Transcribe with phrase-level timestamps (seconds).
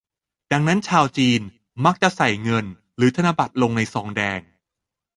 [0.51, 1.41] ดังนั้น ชาวจีน
[1.85, 2.65] มักจะใส่เงิน
[2.97, 4.41] หรือธนบัตรลงในซองแดง